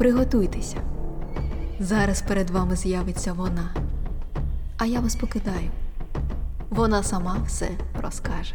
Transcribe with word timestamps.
Приготуйтеся. 0.00 0.76
Зараз 1.80 2.22
перед 2.22 2.50
вами 2.50 2.76
з'явиться 2.76 3.32
вона. 3.32 3.74
А 4.78 4.86
я 4.86 5.00
вас 5.00 5.16
покидаю. 5.16 5.70
Вона 6.70 7.02
сама 7.02 7.36
все 7.46 7.68
розкаже. 8.02 8.54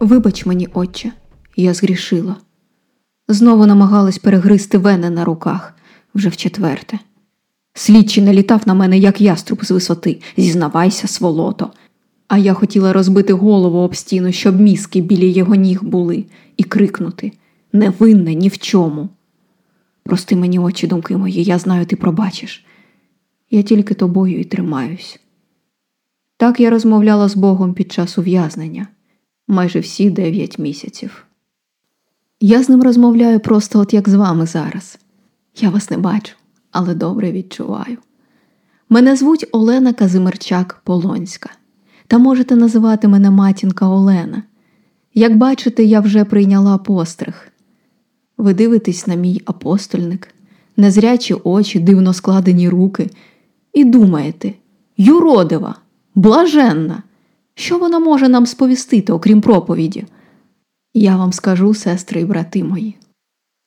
Вибач 0.00 0.46
мені, 0.46 0.68
отче, 0.74 1.12
я 1.56 1.74
згрішила. 1.74 2.36
Знову 3.28 3.66
намагалась 3.66 4.18
перегризти 4.18 4.78
вени 4.78 5.10
на 5.10 5.24
руках 5.24 5.74
вже 6.14 6.28
вчетверте. 6.28 6.98
Слідчий 7.74 8.24
налітав 8.24 8.62
на 8.66 8.74
мене, 8.74 8.98
як 8.98 9.20
яструб 9.20 9.64
з 9.64 9.70
висоти, 9.70 10.20
зізнавайся, 10.36 11.08
сволото. 11.08 11.70
А 12.28 12.38
я 12.38 12.54
хотіла 12.54 12.92
розбити 12.92 13.32
голову 13.32 13.78
об 13.78 13.96
стіну, 13.96 14.32
щоб 14.32 14.60
мізки 14.60 15.00
біля 15.00 15.24
його 15.24 15.54
ніг 15.54 15.82
були, 15.84 16.24
і 16.56 16.62
крикнути 16.64 17.32
невинне 17.72 18.34
ні 18.34 18.48
в 18.48 18.58
чому. 18.58 19.08
Прости 20.02 20.36
мені 20.36 20.58
очі, 20.58 20.86
думки 20.86 21.16
мої, 21.16 21.44
я 21.44 21.58
знаю, 21.58 21.86
ти 21.86 21.96
пробачиш. 21.96 22.66
Я 23.50 23.62
тільки 23.62 23.94
тобою 23.94 24.40
і 24.40 24.44
тримаюсь. 24.44 25.20
Так 26.36 26.60
я 26.60 26.70
розмовляла 26.70 27.28
з 27.28 27.36
Богом 27.36 27.74
під 27.74 27.92
час 27.92 28.18
ув'язнення 28.18 28.86
майже 29.48 29.80
всі 29.80 30.10
дев'ять 30.10 30.58
місяців. 30.58 31.24
Я 32.40 32.62
з 32.62 32.68
ним 32.68 32.82
розмовляю 32.82 33.40
просто 33.40 33.80
от 33.80 33.94
як 33.94 34.08
з 34.08 34.14
вами 34.14 34.46
зараз. 34.46 34.98
Я 35.56 35.70
вас 35.70 35.90
не 35.90 35.98
бачу, 35.98 36.34
але 36.70 36.94
добре 36.94 37.32
відчуваю. 37.32 37.98
Мене 38.88 39.16
звуть 39.16 39.46
Олена 39.52 39.92
Казимирчак 39.92 40.80
Полонська, 40.84 41.50
та 42.06 42.18
можете 42.18 42.56
називати 42.56 43.08
мене 43.08 43.30
матінка 43.30 43.88
Олена. 43.88 44.42
Як 45.14 45.36
бачите, 45.36 45.84
я 45.84 46.00
вже 46.00 46.24
прийняла 46.24 46.78
постриг. 46.78 47.48
Ви 48.38 48.54
дивитесь 48.54 49.06
на 49.06 49.14
мій 49.14 49.42
апостольник, 49.44 50.34
незрячі 50.76 51.34
очі, 51.34 51.80
дивно 51.80 52.12
складені 52.12 52.68
руки, 52.68 53.10
і 53.72 53.84
думаєте, 53.84 54.52
юродива, 54.96 55.74
блаженна, 56.14 57.02
що 57.54 57.78
вона 57.78 57.98
може 57.98 58.28
нам 58.28 58.46
сповістити, 58.46 59.12
окрім 59.12 59.40
проповіді? 59.40 60.04
Я 60.94 61.16
вам 61.16 61.32
скажу, 61.32 61.74
сестри 61.74 62.20
і 62.20 62.24
брати 62.24 62.64
мої. 62.64 62.96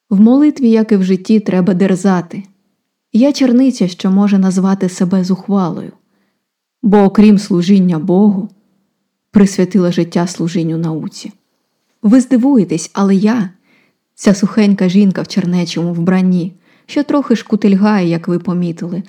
В 0.10 0.20
молитві, 0.20 0.70
як 0.70 0.92
і 0.92 0.96
в 0.96 1.04
житті, 1.04 1.40
треба 1.40 1.74
дерзати. 1.74 2.44
Я 3.14 3.34
черниця, 3.34 3.88
що 3.88 4.12
може 4.12 4.38
назвати 4.38 4.90
себе 4.90 5.24
зухвалою, 5.24 5.92
бо, 6.84 6.98
окрім 6.98 7.38
служіння 7.38 8.00
Богу, 8.00 8.50
присвятила 9.32 9.92
життя 9.92 10.28
служінню 10.28 10.78
науці. 10.78 11.32
Ви 12.02 12.22
здивуєтесь, 12.22 12.92
але 12.94 13.16
я, 13.16 13.50
ця 14.22 14.34
сухенька 14.34 14.90
жінка 14.90 15.22
в 15.22 15.28
чернечому 15.28 15.94
вбранні, 15.94 16.54
що 16.86 17.04
трохи 17.04 17.36
шкутильгає, 17.36 18.08
як 18.08 18.28
ви 18.28 18.40
помітили, 18.40 19.04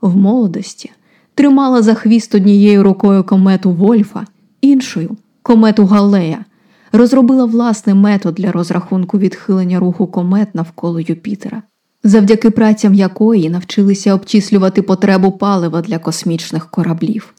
в 0.00 0.16
молодості 0.16 0.92
тримала 1.34 1.82
за 1.82 1.94
хвіст 1.94 2.34
однією 2.34 2.82
рукою 2.82 3.24
комету 3.24 3.70
Вольфа, 3.70 4.26
іншою 4.60 5.16
комету 5.42 5.86
Галея, 5.86 6.44
розробила 6.92 7.44
власний 7.44 7.94
метод 7.96 8.34
для 8.34 8.52
розрахунку 8.52 9.18
відхилення 9.18 9.78
руху 9.78 10.06
комет 10.06 10.54
навколо 10.54 11.00
Юпітера, 11.00 11.62
завдяки 12.04 12.50
працям 12.50 12.94
якої 12.94 13.50
навчилися 13.50 14.14
обчислювати 14.14 14.82
потребу 14.82 15.30
палива 15.30 15.80
для 15.80 15.98
космічних 15.98 16.70
кораблів. 16.70 17.34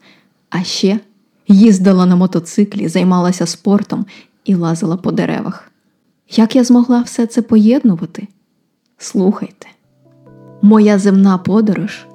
А 0.50 0.64
ще 0.64 1.00
їздила 1.48 2.06
на 2.06 2.16
мотоциклі, 2.16 2.88
займалася 2.88 3.46
спортом 3.46 4.06
і 4.46 4.56
лазила 4.56 4.98
по 4.98 5.12
деревах. 5.12 5.72
Як 6.30 6.56
я 6.56 6.64
змогла 6.64 7.02
все 7.02 7.26
це 7.26 7.42
поєднувати? 7.42 8.28
Слухайте, 8.98 9.68
моя 10.62 11.00
земна 11.00 11.38
подорож 11.38 12.08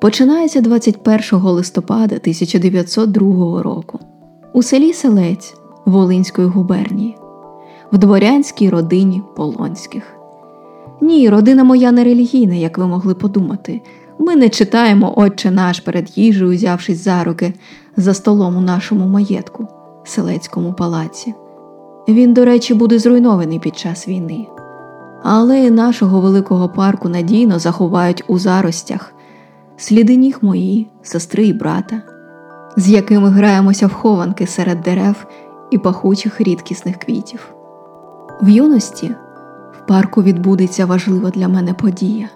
починається 0.00 0.60
21 0.60 1.40
листопада 1.40 2.16
1902 2.16 3.62
року 3.62 4.00
у 4.52 4.62
селі 4.62 4.92
Селець 4.92 5.54
Волинської 5.86 6.48
губернії, 6.48 7.16
в 7.92 7.98
дворянській 7.98 8.70
родині 8.70 9.22
Полонських. 9.36 10.02
Ні, 11.00 11.28
родина 11.28 11.64
моя 11.64 11.92
не 11.92 12.04
релігійна, 12.04 12.54
як 12.54 12.78
ви 12.78 12.86
могли 12.86 13.14
подумати. 13.14 13.80
Ми 14.18 14.36
не 14.36 14.48
читаємо 14.48 15.14
Отче 15.16 15.50
наш 15.50 15.80
перед 15.80 16.18
їжею, 16.18 16.50
взявшись 16.50 17.04
за 17.04 17.24
руки 17.24 17.54
за 17.96 18.14
столом 18.14 18.56
у 18.56 18.60
нашому 18.60 19.06
маєтку, 19.06 19.68
селецькому 20.04 20.72
палаці. 20.72 21.34
Він, 22.08 22.34
до 22.34 22.44
речі, 22.44 22.74
буде 22.74 22.98
зруйнований 22.98 23.58
під 23.58 23.78
час 23.78 24.08
війни. 24.08 24.46
Але 25.22 25.70
нашого 25.70 26.20
великого 26.20 26.68
парку 26.68 27.08
надійно 27.08 27.58
заховають 27.58 28.24
у 28.28 28.38
заростях 28.38 29.14
сліди 29.76 30.16
ніг 30.16 30.38
мої, 30.42 30.90
сестри 31.02 31.46
і 31.46 31.52
брата, 31.52 32.02
з 32.76 32.88
якими 32.88 33.28
граємося 33.28 33.86
в 33.86 33.92
хованки 33.92 34.46
серед 34.46 34.80
дерев 34.80 35.26
і 35.70 35.78
пахучих 35.78 36.40
рідкісних 36.40 36.96
квітів. 36.96 37.48
В 38.42 38.48
юності 38.48 39.14
в 39.72 39.86
парку 39.86 40.22
відбудеться 40.22 40.86
важлива 40.86 41.30
для 41.30 41.48
мене 41.48 41.74
подія. 41.74 42.28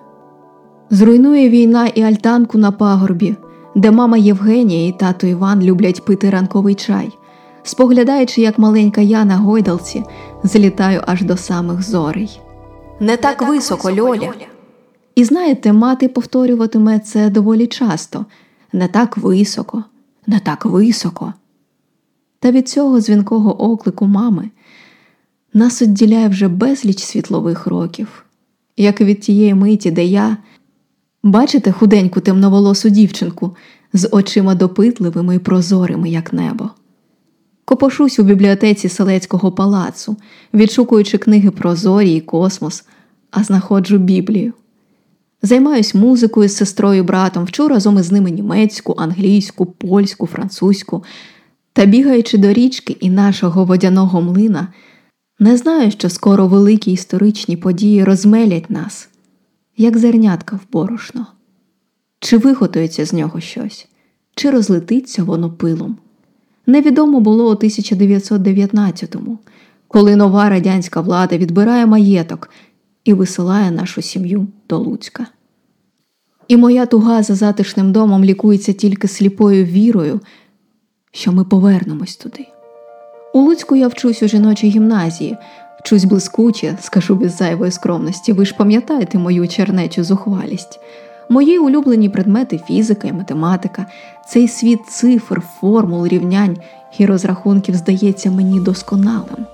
Зруйнує 0.90 1.48
війна 1.48 1.86
і 1.86 2.02
альтанку 2.02 2.58
на 2.58 2.72
пагорбі, 2.72 3.36
де 3.74 3.90
мама 3.90 4.16
Євгенія 4.16 4.86
і 4.86 4.92
тато 4.92 5.26
Іван 5.26 5.62
люблять 5.62 6.04
пити 6.04 6.30
ранковий 6.30 6.74
чай, 6.74 7.18
споглядаючи, 7.62 8.40
як 8.40 8.58
маленька 8.58 9.00
я 9.00 9.24
на 9.24 9.36
гойдалці 9.36 10.04
злітаю 10.44 11.02
аж 11.06 11.22
до 11.22 11.36
самих 11.36 11.82
зорей. 11.82 12.40
Не 13.00 13.16
так 13.16 13.48
високо, 13.48 13.92
Льоля. 13.92 14.32
І 15.14 15.24
знаєте, 15.24 15.72
мати 15.72 16.08
повторюватиме 16.08 16.98
це 16.98 17.30
доволі 17.30 17.66
часто 17.66 18.26
не 18.72 18.88
так 18.88 19.16
високо, 19.16 19.84
не 20.26 20.40
так 20.40 20.66
високо. 20.66 21.32
Та 22.38 22.50
від 22.50 22.68
цього 22.68 23.00
дзвінкого 23.00 23.62
оклику 23.62 24.06
мами 24.06 24.50
нас 25.54 25.82
відділяє 25.82 26.28
вже 26.28 26.48
безліч 26.48 27.02
світлових 27.02 27.66
років, 27.66 28.24
як 28.76 29.00
і 29.00 29.04
від 29.04 29.20
тієї 29.20 29.54
миті, 29.54 29.90
де 29.90 30.04
я, 30.04 30.36
бачите 31.22 31.72
худеньку 31.72 32.20
темноволосу 32.20 32.88
дівчинку 32.88 33.56
з 33.92 34.08
очима 34.12 34.54
допитливими 34.54 35.36
і 35.36 35.38
прозорими, 35.38 36.10
як 36.10 36.32
небо. 36.32 36.70
Копошусь 37.64 38.18
у 38.18 38.22
бібліотеці 38.22 38.88
Селецького 38.88 39.52
палацу, 39.52 40.16
відшукуючи 40.54 41.18
книги 41.18 41.50
про 41.50 41.76
зорі 41.76 42.14
і 42.14 42.20
космос, 42.20 42.84
а 43.30 43.44
знаходжу 43.44 43.96
Біблію. 43.96 44.52
Займаюсь 45.42 45.94
музикою 45.94 46.48
з 46.48 46.56
сестрою 46.56 47.04
братом, 47.04 47.44
вчу 47.44 47.68
разом 47.68 47.98
із 47.98 48.12
ними 48.12 48.30
німецьку, 48.30 48.94
англійську, 48.98 49.66
польську, 49.66 50.26
французьку. 50.26 51.04
Та 51.72 51.84
бігаючи 51.84 52.38
до 52.38 52.52
річки 52.52 52.96
і 53.00 53.10
нашого 53.10 53.64
водяного 53.64 54.22
млина, 54.22 54.68
не 55.38 55.56
знаю, 55.56 55.90
що 55.90 56.08
скоро 56.08 56.46
великі 56.46 56.92
історичні 56.92 57.56
події 57.56 58.04
розмелять 58.04 58.70
нас, 58.70 59.08
як 59.76 59.98
зернятка 59.98 60.56
в 60.56 60.72
борошно. 60.72 61.26
Чи 62.20 62.36
виготується 62.36 63.06
з 63.06 63.12
нього 63.12 63.40
щось, 63.40 63.88
чи 64.34 64.50
розлетиться 64.50 65.24
воно 65.24 65.50
пилом. 65.50 65.98
Невідомо 66.66 67.20
було 67.20 67.50
у 67.50 67.54
1919-му, 67.54 69.38
коли 69.88 70.16
нова 70.16 70.48
радянська 70.48 71.00
влада 71.00 71.36
відбирає 71.36 71.86
маєток 71.86 72.50
і 73.04 73.14
висилає 73.14 73.70
нашу 73.70 74.02
сім'ю 74.02 74.46
до 74.68 74.78
Луцька. 74.78 75.26
І 76.48 76.56
моя 76.56 76.86
туга 76.86 77.22
за 77.22 77.34
затишним 77.34 77.92
домом 77.92 78.24
лікується 78.24 78.72
тільки 78.72 79.08
сліпою 79.08 79.64
вірою, 79.64 80.20
що 81.12 81.32
ми 81.32 81.44
повернемось 81.44 82.16
туди. 82.16 82.46
У 83.34 83.40
Луцьку 83.40 83.76
я 83.76 83.88
вчусь 83.88 84.22
у 84.22 84.28
жіночій 84.28 84.68
гімназії, 84.68 85.36
вчусь 85.80 86.04
блискуче, 86.04 86.78
скажу 86.80 87.14
без 87.14 87.36
зайвої 87.36 87.72
скромності, 87.72 88.32
ви 88.32 88.46
ж 88.46 88.54
пам'ятаєте 88.54 89.18
мою 89.18 89.48
чернечу 89.48 90.04
зухвалість. 90.04 90.80
Мої 91.32 91.58
улюблені 91.58 92.08
предмети 92.08 92.60
фізика 92.66 93.08
і 93.08 93.12
математика, 93.12 93.86
цей 94.28 94.48
світ 94.48 94.86
цифр, 94.88 95.42
формул, 95.60 96.06
рівнянь 96.06 96.56
і 96.98 97.06
розрахунків 97.06 97.74
здається 97.74 98.30
мені 98.30 98.60
досконалим, 98.60 99.46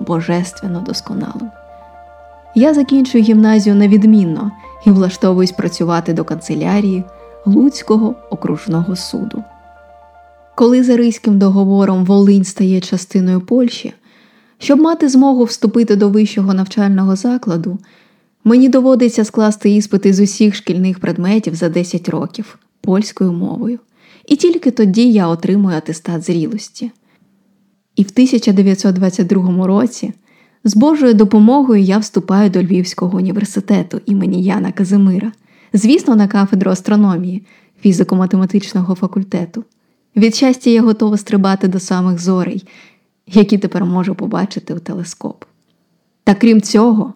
божественно 0.00 0.80
досконалим. 0.80 1.50
Я 2.54 2.74
закінчую 2.74 3.24
гімназію 3.24 3.74
невідмінно 3.76 4.50
і 4.86 4.90
влаштовуюсь 4.90 5.52
працювати 5.52 6.12
до 6.12 6.24
канцелярії 6.24 7.04
Луцького 7.46 8.14
окружного 8.30 8.96
суду. 8.96 9.44
Коли 10.54 10.82
за 10.82 10.96
Ризьким 10.96 11.38
договором 11.38 12.04
Волинь 12.04 12.44
стає 12.44 12.80
частиною 12.80 13.40
Польщі, 13.40 13.94
щоб 14.58 14.80
мати 14.80 15.08
змогу 15.08 15.44
вступити 15.44 15.96
до 15.96 16.08
вищого 16.08 16.54
навчального 16.54 17.16
закладу, 17.16 17.78
мені 18.48 18.68
доводиться 18.68 19.24
скласти 19.24 19.70
іспити 19.70 20.12
з 20.12 20.20
усіх 20.20 20.54
шкільних 20.54 20.98
предметів 20.98 21.54
за 21.54 21.68
10 21.68 22.08
років 22.08 22.58
польською 22.80 23.32
мовою, 23.32 23.78
і 24.26 24.36
тільки 24.36 24.70
тоді 24.70 25.12
я 25.12 25.28
отримую 25.28 25.76
атестат 25.76 26.22
зрілості. 26.22 26.90
І 27.96 28.02
в 28.02 28.08
1922 28.12 29.66
році 29.66 30.12
З 30.64 30.76
Божою 30.76 31.14
допомогою 31.14 31.82
я 31.82 31.98
вступаю 31.98 32.50
до 32.50 32.62
Львівського 32.62 33.18
університету 33.18 34.00
імені 34.06 34.42
Яна 34.42 34.72
Казимира, 34.72 35.32
звісно, 35.72 36.16
на 36.16 36.28
кафедру 36.28 36.70
астрономії, 36.70 37.46
фізико-математичного 37.84 38.94
факультету. 38.94 39.64
Від 40.16 40.34
щастя, 40.34 40.70
я 40.70 40.82
готова 40.82 41.16
стрибати 41.16 41.68
до 41.68 41.80
самих 41.80 42.18
зорей, 42.18 42.64
які 43.26 43.58
тепер 43.58 43.84
можу 43.84 44.14
побачити 44.14 44.74
у 44.74 44.78
телескоп. 44.78 45.44
Та 46.24 46.34
крім 46.34 46.60
цього, 46.60 47.14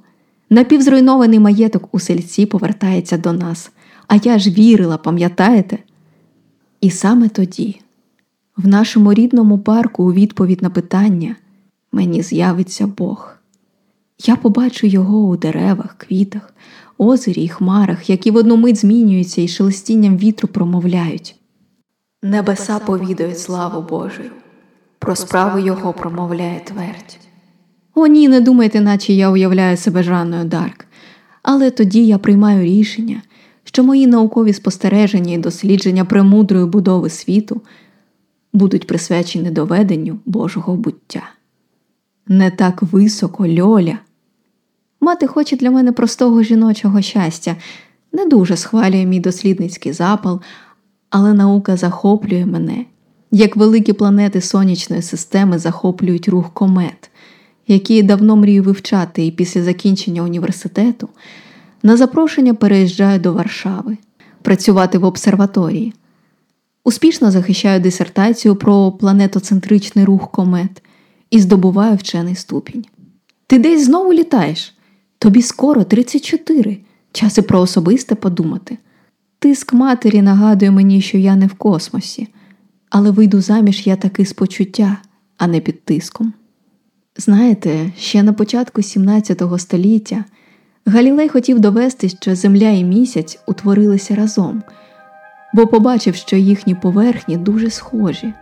напівзруйнований 0.53 1.39
маєток 1.39 1.89
у 1.93 2.01
сельці 2.01 2.47
повертається 2.47 3.19
до 3.19 3.33
нас, 3.33 3.71
а 4.09 4.17
я 4.17 4.39
ж 4.39 4.51
вірила, 4.51 4.97
пам'ятаєте? 4.97 5.79
І 6.81 6.91
саме 6.91 7.29
тоді, 7.29 7.81
в 8.57 8.69
нашому 8.69 9.15
рідному 9.15 9.59
парку, 9.59 10.05
у 10.05 10.13
відповідь 10.13 10.63
на 10.63 10.71
питання, 10.71 11.37
мені 11.93 12.23
з'явиться 12.23 12.87
Бог. 12.87 13.37
Я 14.25 14.37
побачу 14.37 14.87
його 14.87 15.19
у 15.19 15.37
деревах, 15.37 15.95
квітах, 15.99 16.55
озері 16.99 17.43
й 17.43 17.49
хмарах, 17.49 18.11
які 18.11 18.31
в 18.31 18.37
одну 18.37 18.57
мить 18.57 18.77
змінюються 18.77 19.43
і 19.43 19.49
шелестінням 19.49 20.17
вітру 20.17 20.49
промовляють. 20.49 21.37
Небеса 22.23 22.79
повідають 22.79 23.39
славу 23.39 23.83
Божою, 23.83 24.31
про 24.99 25.17
справу 25.17 25.59
Його 25.59 25.93
промовляє 25.93 26.61
твердь. 26.61 27.19
О, 27.95 28.07
ні, 28.07 28.29
не 28.29 28.41
думайте, 28.41 28.81
наче 28.81 29.13
я 29.13 29.31
уявляю 29.31 29.77
себе 29.77 30.03
Жанною 30.03 30.45
Дарк, 30.45 30.87
але 31.43 31.71
тоді 31.71 32.07
я 32.07 32.19
приймаю 32.19 32.65
рішення, 32.65 33.23
що 33.65 33.85
мої 33.85 34.07
наукові 34.07 34.53
спостереження 34.53 35.35
і 35.35 35.39
дослідження 35.39 36.05
премудрої 36.05 36.67
будови 36.67 37.11
світу 37.11 37.61
будуть 38.53 38.87
присвячені 38.87 39.51
доведенню 39.51 40.19
Божого 40.27 40.77
буття. 40.77 41.23
Не 42.27 42.51
так 42.51 42.83
високо 42.83 43.49
льоля. 43.49 43.99
Мати 45.01 45.27
хоче 45.27 45.57
для 45.57 45.71
мене 45.71 45.93
простого 45.93 46.43
жіночого 46.43 47.03
щастя, 47.03 47.57
не 48.13 48.27
дуже 48.27 48.57
схвалює 48.57 49.07
мій 49.07 49.21
дослідницький 49.21 49.93
запал, 49.93 50.41
але 51.11 51.33
наука 51.33 51.77
захоплює 51.77 52.47
мене, 52.47 52.85
як 53.31 53.57
великі 53.57 53.93
планети 53.93 54.41
сонячної 54.41 55.03
системи 55.03 55.59
захоплюють 55.59 56.29
рух 56.29 56.55
комет, 56.55 57.11
які 57.69 58.03
давно 58.03 58.37
мрію 58.37 58.63
вивчати 58.63 59.27
і 59.27 59.31
після 59.31 59.63
закінчення 59.63 60.23
університету 60.23 61.09
на 61.83 61.97
запрошення 61.97 62.55
переїжджаю 62.55 63.21
до 63.21 63.33
Варшави 63.33 63.97
працювати 64.43 64.99
в 64.99 65.05
обсерваторії. 65.05 65.95
Успішно 66.85 67.31
захищаю 67.31 67.81
дисертацію 67.81 68.57
про 68.57 68.93
планетоцентричний 68.93 70.05
рух 70.05 70.31
комет 70.31 70.83
і 71.31 71.41
здобуваю 71.41 71.97
вчений 71.97 72.35
ступінь. 72.35 72.85
Ти 73.47 73.59
десь 73.59 73.85
знову 73.85 74.13
літаєш? 74.13 74.75
Тобі 75.19 75.43
скоро 75.43 75.85
34. 75.85 76.79
Час 77.13 77.39
і 77.39 77.43
про 77.43 77.61
особисте 77.61 78.15
подумати. 78.15 78.79
Тиск 79.39 79.73
матері 79.73 80.23
нагадує 80.23 80.71
мені, 80.71 81.01
що 81.01 81.19
я 81.19 81.37
не 81.37 81.47
в 81.47 81.55
космосі, 81.55 82.29
але 82.91 83.11
вийду 83.11 83.41
заміж 83.41 83.87
я 83.87 83.97
таки 83.97 84.27
з 84.27 84.33
почуття, 84.33 84.97
а 85.39 85.47
не 85.47 85.61
під 85.61 85.85
тиском. 85.85 86.33
Знаєте, 87.17 87.93
ще 87.99 88.23
на 88.23 88.33
початку 88.33 88.83
17 88.83 89.43
століття 89.59 90.25
Галілей 90.87 91.29
хотів 91.29 91.61
довести, 91.61 92.09
що 92.09 92.35
Земля 92.35 92.71
і 92.71 92.85
місяць 92.85 93.39
утворилися 93.47 94.15
разом, 94.15 94.63
бо 95.55 95.67
побачив, 95.67 96.15
що 96.15 96.37
їхні 96.37 96.75
поверхні 96.75 97.37
дуже 97.37 97.71
схожі. 97.71 98.33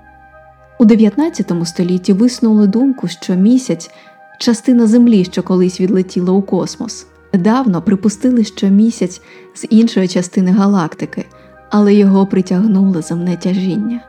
У 0.78 0.84
19 0.84 1.52
столітті 1.64 2.12
висунули 2.12 2.66
думку, 2.66 3.08
що 3.08 3.34
місяць 3.34 3.90
частина 4.38 4.86
Землі, 4.86 5.24
що 5.24 5.42
колись 5.42 5.80
відлетіла 5.80 6.32
у 6.32 6.42
космос. 6.42 7.06
Недавно 7.32 7.82
припустили, 7.82 8.44
що 8.44 8.68
місяць 8.68 9.20
з 9.54 9.66
іншої 9.70 10.08
частини 10.08 10.50
галактики, 10.50 11.24
але 11.70 11.94
його 11.94 12.26
притягнуло 12.26 13.02
земне 13.02 13.36
тяжіння. 13.36 14.00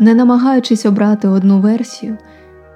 Не 0.00 0.14
намагаючись 0.14 0.86
обрати 0.86 1.28
одну 1.28 1.60
версію, 1.60 2.18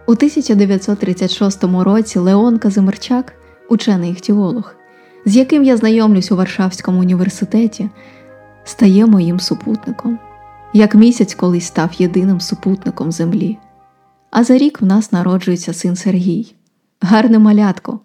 у 0.06 0.12
1936 0.12 1.64
році 1.64 2.18
Леон 2.18 2.58
Казимирчак, 2.58 3.32
учений 3.68 4.10
іхтіолог, 4.10 4.74
з 5.24 5.36
яким 5.36 5.64
я 5.64 5.76
знайомлюсь 5.76 6.32
у 6.32 6.36
Варшавському 6.36 7.00
університеті, 7.00 7.88
стає 8.64 9.06
моїм 9.06 9.40
супутником, 9.40 10.18
як 10.72 10.94
місяць 10.94 11.34
колись 11.34 11.66
став 11.66 11.90
єдиним 11.98 12.40
супутником 12.40 13.12
Землі. 13.12 13.58
А 14.30 14.44
за 14.44 14.58
рік 14.58 14.80
в 14.80 14.84
нас 14.84 15.12
народжується 15.12 15.72
син 15.72 15.96
Сергій, 15.96 16.54
гарне 17.00 17.38
малятко. 17.38 18.00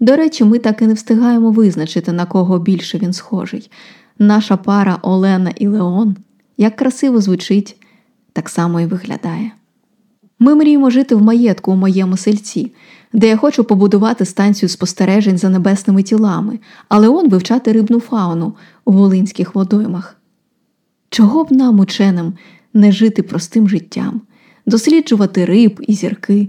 До 0.00 0.16
речі, 0.16 0.44
ми 0.44 0.58
так 0.58 0.82
і 0.82 0.86
не 0.86 0.94
встигаємо 0.94 1.50
визначити, 1.50 2.12
на 2.12 2.26
кого 2.26 2.58
більше 2.58 2.98
він 2.98 3.12
схожий. 3.12 3.70
Наша 4.18 4.56
пара 4.56 4.98
Олена 5.02 5.50
і 5.56 5.68
Леон 5.68 6.16
як 6.56 6.76
красиво 6.76 7.20
звучить, 7.20 7.76
так 8.32 8.48
само 8.48 8.80
і 8.80 8.86
виглядає. 8.86 9.50
Ми 10.42 10.54
мріємо 10.54 10.90
жити 10.90 11.14
в 11.14 11.22
маєтку 11.22 11.72
у 11.72 11.76
моєму 11.76 12.16
сельці, 12.16 12.72
де 13.12 13.28
я 13.28 13.36
хочу 13.36 13.64
побудувати 13.64 14.24
станцію 14.24 14.68
спостережень 14.68 15.38
за 15.38 15.48
небесними 15.48 16.02
тілами, 16.02 16.58
а 16.88 16.98
Леон 16.98 17.28
вивчати 17.28 17.72
рибну 17.72 18.00
фауну 18.00 18.54
у 18.84 18.92
волинських 18.92 19.54
водоймах. 19.54 20.16
Чого 21.10 21.44
б 21.44 21.52
нам, 21.52 21.80
ученим, 21.80 22.32
не 22.74 22.92
жити 22.92 23.22
простим 23.22 23.68
життям, 23.68 24.20
досліджувати 24.66 25.44
риб 25.44 25.84
і 25.86 25.94
зірки 25.94 26.48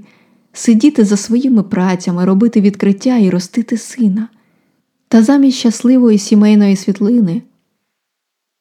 сидіти 0.54 1.06
за 1.06 1.18
своїми 1.18 1.64
працями, 1.64 2.26
робити 2.26 2.62
відкриття 2.62 3.18
і 3.18 3.30
ростити 3.30 3.78
сина. 3.78 4.28
Та 5.08 5.24
замість 5.24 5.58
щасливої 5.58 6.18
сімейної 6.18 6.76
світлини 6.76 7.42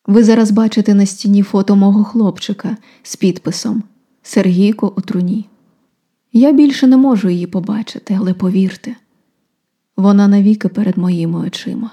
ви 0.06 0.25
зараз 0.25 0.50
бачите 0.50 0.94
на 0.94 1.06
стіні 1.06 1.43
фото 1.43 1.76
мого 1.76 2.05
хлопчика 2.05 2.76
з 3.03 3.17
підписом 3.17 3.83
Сергійко 4.22 4.93
у 4.96 5.00
труні. 5.00 5.49
Я 6.32 6.52
більше 6.52 6.87
не 6.87 6.96
можу 6.96 7.28
її 7.28 7.46
побачити, 7.46 8.17
але 8.20 8.34
повірте, 8.34 8.96
вона 9.96 10.28
навіки 10.28 10.69
перед 10.69 10.99
моїми 10.99 11.38
очима. 11.38 11.90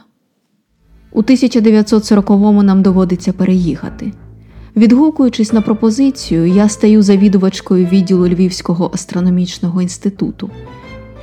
У 1.12 1.21
1940-му 1.21 2.63
нам 2.63 2.81
доводиться 2.81 3.33
переїхати. 3.33 4.13
Відгукуючись 4.75 5.53
на 5.53 5.62
пропозицію, 5.62 6.45
я 6.45 6.69
стаю 6.69 7.01
завідувачкою 7.01 7.85
відділу 7.85 8.27
Львівського 8.27 8.91
астрономічного 8.94 9.81
інституту 9.81 10.50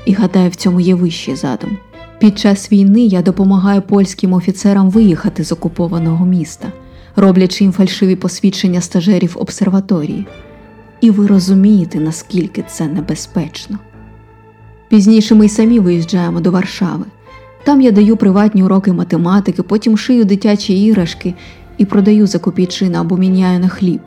і 0.06 0.12
гадаю, 0.12 0.50
в 0.50 0.54
цьому 0.54 0.80
є 0.80 0.94
вищий 0.94 1.36
задум. 1.36 1.78
Під 2.18 2.38
час 2.38 2.72
війни 2.72 3.00
я 3.00 3.22
допомагаю 3.22 3.82
польським 3.82 4.32
офіцерам 4.32 4.90
виїхати 4.90 5.44
з 5.44 5.52
окупованого 5.52 6.26
міста, 6.26 6.72
роблячи 7.16 7.64
їм 7.64 7.72
фальшиві 7.72 8.16
посвідчення 8.16 8.80
стажерів 8.80 9.36
обсерваторії. 9.40 10.26
І 11.04 11.10
ви 11.10 11.26
розумієте, 11.26 12.00
наскільки 12.00 12.64
це 12.68 12.86
небезпечно. 12.86 13.78
Пізніше 14.88 15.34
ми 15.34 15.46
й 15.46 15.48
самі 15.48 15.78
виїжджаємо 15.78 16.40
до 16.40 16.50
Варшави. 16.50 17.04
Там 17.64 17.80
я 17.80 17.90
даю 17.90 18.16
приватні 18.16 18.62
уроки 18.62 18.92
математики, 18.92 19.62
потім 19.62 19.98
шию 19.98 20.24
дитячі 20.24 20.84
іграшки 20.84 21.34
і 21.78 21.84
продаю 21.84 22.26
за 22.26 22.38
копійчина 22.38 23.00
або 23.00 23.16
міняю 23.16 23.60
на 23.60 23.68
хліб. 23.68 24.00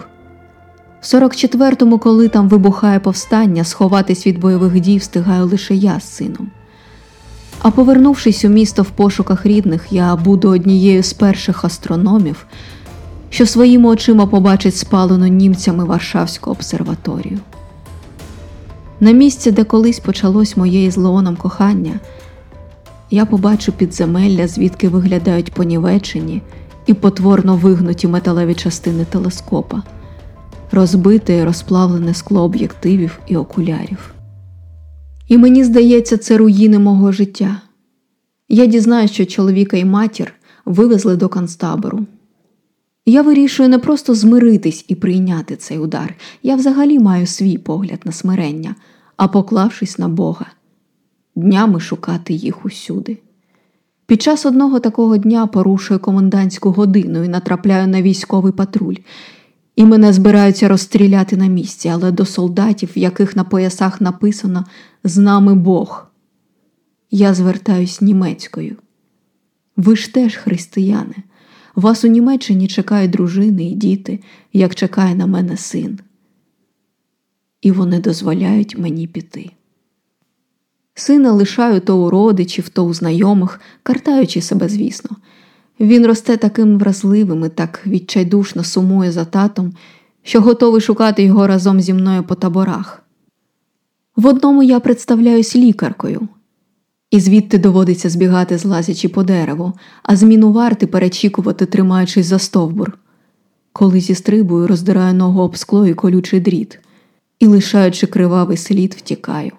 В 1.02 1.06
44-му, 1.06 2.00
коли 2.00 2.28
там 2.28 2.50
вибухає 2.50 3.00
повстання, 3.00 3.64
сховатись 3.64 4.28
від 4.28 4.40
бойових 4.40 4.80
дій 4.80 4.98
встигаю 4.98 5.46
лише 5.46 5.76
я 5.76 6.00
з 6.00 6.16
сином. 6.16 6.52
А 7.62 7.72
повернувшись 7.72 8.46
у 8.46 8.50
місто 8.50 8.82
в 8.84 8.90
пошуках 8.90 9.46
рідних, 9.46 9.86
я 9.92 10.16
буду 10.16 10.50
однією 10.50 11.04
з 11.04 11.14
перших 11.14 11.66
астрономів, 11.66 12.46
що 13.30 13.46
своїми 13.46 13.90
очима 13.90 14.26
побачить 14.26 14.76
спалену 14.76 15.28
німцями 15.28 15.86
Варшавську 15.86 16.52
обсерваторію. 16.52 17.40
На 19.00 19.12
місці, 19.12 19.52
де 19.52 19.64
колись 19.64 20.00
почалось 20.00 20.58
моє 20.58 20.92
з 20.92 20.98
Леоном 20.98 21.36
кохання, 21.36 22.00
я 23.12 23.26
побачу 23.26 23.72
підземелля, 23.72 24.48
звідки 24.48 24.90
виглядають 24.90 25.54
понівечені 25.54 26.42
і 26.86 26.94
потворно 26.94 27.56
вигнуті 27.56 28.08
металеві 28.08 28.54
частини 28.54 29.06
телескопа, 29.06 29.84
розбите 30.72 31.36
і 31.36 31.44
розплавлене 31.44 32.14
скло 32.14 32.44
об'єктивів 32.44 33.20
і 33.28 33.38
окулярів. 33.38 34.14
І 35.28 35.38
мені 35.38 35.64
здається, 35.64 36.18
це 36.18 36.38
руїни 36.38 36.80
мого 36.80 37.12
життя. 37.12 37.62
Я 38.50 38.66
дізнаю, 38.66 39.08
що 39.08 39.26
чоловіка 39.26 39.78
і 39.78 39.86
матір 39.86 40.34
вивезли 40.66 41.16
до 41.16 41.30
концтабору. 41.30 42.06
Я 43.10 43.22
вирішую 43.22 43.70
не 43.70 43.80
просто 43.80 44.16
змиритись 44.16 44.86
і 44.88 44.96
прийняти 44.96 45.56
цей 45.56 45.80
удар. 45.80 46.16
Я 46.44 46.56
взагалі 46.56 47.00
маю 47.00 47.28
свій 47.28 47.58
погляд 47.58 48.02
на 48.06 48.12
смирення, 48.12 48.76
а 49.18 49.28
поклавшись 49.28 50.00
на 50.00 50.08
Бога, 50.08 50.46
днями 51.36 51.80
шукати 51.80 52.34
їх 52.34 52.66
усюди. 52.66 53.18
Під 54.06 54.22
час 54.22 54.46
одного 54.46 54.80
такого 54.80 55.18
дня 55.18 55.48
порушую 55.48 56.00
комендантську 56.00 56.72
годину 56.72 57.24
і 57.24 57.28
натрапляю 57.28 57.88
на 57.88 58.02
військовий 58.02 58.54
патруль, 58.54 58.98
і 59.76 59.86
мене 59.86 60.14
збираються 60.14 60.68
розстріляти 60.68 61.38
на 61.38 61.48
місці, 61.48 61.90
але 61.90 62.12
до 62.12 62.26
солдатів, 62.26 62.90
в 62.96 62.98
яких 62.98 63.36
на 63.36 63.44
поясах 63.44 64.02
написано 64.02 64.66
з 65.04 65.18
нами 65.18 65.56
Бог, 65.56 66.08
Я 67.12 67.34
звертаюсь 67.34 68.02
німецькою. 68.02 68.76
Ви 69.78 69.96
ж 69.96 70.14
теж 70.14 70.36
християни. 70.36 71.16
Вас 71.78 72.04
у 72.04 72.08
Німеччині 72.08 72.68
чекають 72.68 73.12
дружини 73.12 73.70
і 73.70 73.76
діти, 73.76 74.20
як 74.54 74.76
чекає 74.76 75.16
на 75.16 75.26
мене 75.26 75.58
син. 75.58 76.00
І 77.62 77.72
вони 77.72 78.00
дозволяють 78.00 78.78
мені 78.78 79.08
піти. 79.08 79.52
Сина 80.94 81.32
лишаю 81.32 81.80
то 81.80 82.04
у 82.04 82.10
родичів, 82.10 82.70
то 82.70 82.86
у 82.86 82.94
знайомих, 82.94 83.60
картаючи 83.84 84.42
себе, 84.42 84.70
звісно. 84.70 85.10
Він 85.80 86.08
росте 86.08 86.38
таким 86.38 86.78
вразливим 86.78 87.46
і 87.46 87.50
так 87.50 87.82
відчайдушно 87.88 88.64
сумує 88.64 89.12
за 89.12 89.26
татом, 89.26 89.74
що 90.24 90.42
готовий 90.42 90.82
шукати 90.82 91.24
його 91.24 91.48
разом 91.48 91.82
зі 91.82 91.94
мною 91.94 92.24
по 92.24 92.36
таборах. 92.36 93.04
В 94.16 94.28
одному 94.28 94.64
я 94.64 94.80
представляюсь 94.80 95.56
лікаркою, 95.56 96.28
і 97.12 97.20
звідти 97.20 97.58
доводиться 97.58 98.10
збігати, 98.10 98.58
злазячи 98.58 99.10
по 99.10 99.24
дереву, 99.24 99.74
а 100.04 100.16
зміну 100.16 100.52
варти 100.52 100.88
перечікувати, 100.88 101.66
тримаючись 101.66 102.26
за 102.26 102.40
стовбур. 102.40 102.98
Коли 103.74 104.00
зістрибую, 104.00 104.68
роздираю 104.68 105.14
ногу 105.14 105.42
об 105.42 105.58
скло 105.58 105.88
і 105.88 105.94
колючий 105.94 106.40
дріт, 106.40 106.80
і, 107.40 107.48
лишаючи 107.48 108.08
кривавий 108.08 108.58
слід, 108.58 108.96
втікаю. 108.98 109.52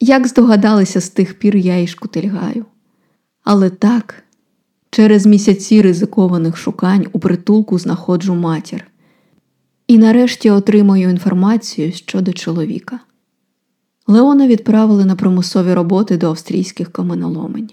Як 0.00 0.26
здогадалися, 0.26 1.00
з 1.00 1.08
тих 1.08 1.38
пір 1.38 1.56
я 1.56 1.78
і 1.78 1.86
шкутильгаю. 1.86 2.64
Але 3.44 3.70
так, 3.70 4.22
через 4.90 5.26
місяці 5.26 5.82
ризикованих 5.82 6.56
шукань 6.56 7.06
у 7.12 7.18
притулку 7.18 7.78
знаходжу 7.78 8.34
матір 8.34 8.86
і 9.86 9.98
нарешті 9.98 10.50
отримую 10.50 11.10
інформацію 11.10 11.92
щодо 11.92 12.32
чоловіка. 12.32 13.00
Леона 14.06 14.46
відправили 14.46 15.04
на 15.04 15.16
примусові 15.16 15.74
роботи 15.74 16.16
до 16.16 16.28
австрійських 16.28 16.92
каменоломень. 16.92 17.70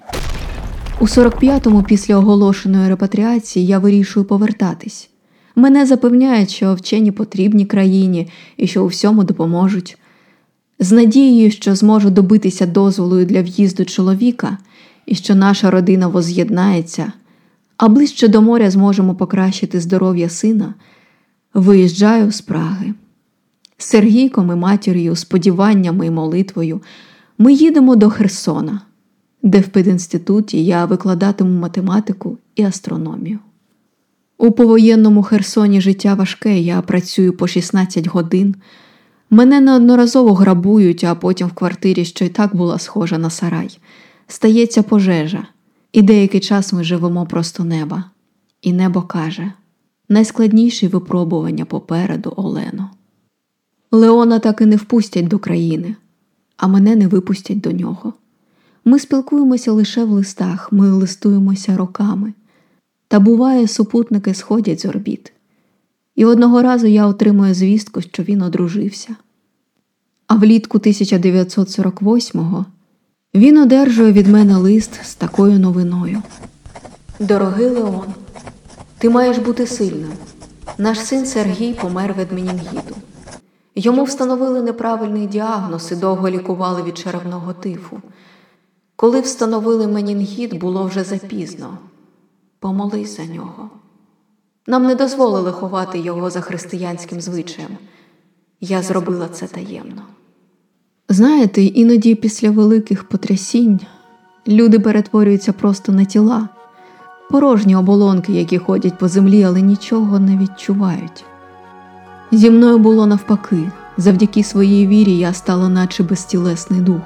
У 1.00 1.06
45-му, 1.06 1.84
після 1.84 2.18
оголошеної 2.18 2.90
репатріації, 2.90 3.66
я 3.66 3.80
вирішую 3.80 4.26
повертатись. 4.26 5.10
Мене 5.56 5.86
запевняють, 5.86 6.50
що 6.50 6.76
вчені 6.76 7.12
потрібні 7.12 7.66
країні 7.66 8.30
і 8.58 8.68
що 8.68 8.84
у 8.84 8.88
всьому 8.88 9.24
допоможуть. 9.24 9.98
З 10.80 10.92
надією, 10.92 11.52
що 11.52 11.76
зможу 11.76 12.10
добитися 12.10 12.66
дозволу 12.66 13.26
для 13.26 13.42
в'їзду 13.42 13.86
чоловіка 13.86 14.58
і 15.06 15.16
що 15.16 15.36
наша 15.36 15.72
родина 15.72 16.08
воз'єднається, 16.08 17.14
а 17.78 17.88
ближче 17.88 18.28
до 18.28 18.42
моря 18.42 18.72
зможемо 18.72 19.16
покращити 19.16 19.80
здоров'я 19.82 20.30
сина, 20.30 20.74
виїжджаю 21.54 22.32
з 22.32 22.42
Праги. 22.42 22.94
З 23.78 23.86
Сергійком 23.86 24.52
і 24.52 24.56
матір'ю, 24.56 25.16
сподіваннями 25.16 26.08
і 26.08 26.12
молитвою 26.12 26.82
ми 27.38 27.54
їдемо 27.54 27.96
до 27.96 28.10
Херсона, 28.10 28.82
де 29.44 29.60
в 29.60 29.68
пединституті 29.68 30.66
я 30.66 30.86
викладатиму 30.86 31.60
математику 31.60 32.38
і 32.56 32.64
астрономію. 32.64 33.40
У 34.38 34.52
повоєнному 34.52 35.24
Херсоні 35.24 35.82
життя 35.82 36.14
важке, 36.14 36.60
я 36.60 36.82
працюю 36.82 37.38
по 37.38 37.48
16 37.48 38.08
годин. 38.08 38.56
Мене 39.30 39.62
неодноразово 39.62 40.34
грабують, 40.34 41.04
а 41.04 41.16
потім 41.16 41.48
в 41.48 41.54
квартирі, 41.54 42.06
що 42.06 42.26
й 42.26 42.30
так 42.30 42.56
була 42.56 42.80
схожа 42.80 43.18
на 43.18 43.30
сарай, 43.30 43.80
стається 44.28 44.84
пожежа, 44.84 45.48
і 45.92 46.02
деякий 46.02 46.40
час 46.40 46.74
ми 46.74 46.84
живемо 46.84 47.26
просто 47.26 47.64
неба. 47.64 48.04
І 48.62 48.74
небо 48.74 49.02
каже 49.02 49.52
найскладніші 50.10 50.88
випробування 50.88 51.66
попереду 51.66 52.34
Олено. 52.36 52.90
Леона 53.94 54.40
так 54.40 54.62
і 54.62 54.66
не 54.66 54.76
впустять 54.76 55.28
до 55.28 55.40
країни, 55.40 55.96
а 56.58 56.68
мене 56.68 56.96
не 56.96 57.08
випустять 57.08 57.62
до 57.62 57.72
нього. 57.72 58.14
Ми 58.86 59.00
спілкуємося 59.00 59.72
лише 59.72 60.04
в 60.04 60.10
листах, 60.10 60.72
ми 60.72 60.92
листуємося 60.92 61.78
роками. 61.78 62.34
Та 63.08 63.20
буває, 63.20 63.68
супутники 63.68 64.34
сходять 64.34 64.82
з 64.82 64.86
орбіт. 64.86 65.34
І 66.16 66.26
одного 66.26 66.62
разу 66.62 66.88
я 66.88 67.08
отримую 67.08 67.54
звістку, 67.54 68.02
що 68.02 68.24
він 68.24 68.42
одружився. 68.42 69.16
А 70.28 70.36
влітку 70.36 70.78
1948-го 70.78 72.66
він 73.36 73.58
одержує 73.58 74.12
від 74.12 74.28
мене 74.28 74.58
лист 74.58 75.00
з 75.04 75.16
такою 75.16 75.60
новиною: 75.60 76.22
Дорогий 77.20 77.70
Леон, 77.70 78.14
ти 78.98 79.10
маєш 79.10 79.38
бути 79.38 79.68
сильним. 79.68 80.12
Наш 80.78 81.00
син 81.00 81.26
Сергій 81.26 81.74
помер 81.74 82.16
від 82.20 82.32
менінгіту. 82.32 82.96
Йому 83.76 84.04
встановили 84.04 84.62
неправильний 84.62 85.28
діагноз 85.28 85.92
і 85.92 85.96
довго 85.96 86.30
лікували 86.30 86.84
від 86.84 86.98
черевного 86.98 87.54
тифу. 87.54 88.02
Коли 88.96 89.22
встановили 89.22 89.88
менінгіт, 89.88 90.54
було 90.54 90.84
вже 90.86 91.04
запізно. 91.04 91.78
Помолись 92.60 93.18
за 93.18 93.26
нього. 93.26 93.70
Нам 94.68 94.84
не 94.84 94.96
дозволили 94.96 95.52
ховати 95.52 96.00
його 96.00 96.30
за 96.30 96.42
християнським 96.42 97.22
звичаєм. 97.22 97.78
Я 98.62 98.82
зробила 98.82 99.28
це 99.28 99.48
таємно. 99.48 100.02
Знаєте, 101.10 101.64
іноді 101.64 102.16
після 102.16 102.52
великих 102.52 103.04
потрясінь 103.04 103.80
люди 104.48 104.80
перетворюються 104.80 105.54
просто 105.54 105.92
на 105.92 106.06
тіла, 106.06 106.50
порожні 107.30 107.76
оболонки, 107.76 108.34
які 108.34 108.58
ходять 108.58 108.98
по 108.98 109.08
землі, 109.08 109.44
але 109.44 109.62
нічого 109.62 110.20
не 110.20 110.38
відчувають. 110.38 111.26
Зі 112.34 112.50
мною 112.50 112.78
було 112.78 113.08
навпаки, 113.08 113.72
завдяки 113.98 114.44
своїй 114.44 114.88
вірі 114.88 115.18
я 115.18 115.34
стала, 115.34 115.70
наче 115.70 116.04
безтілесний 116.04 116.82
дух. 116.82 117.02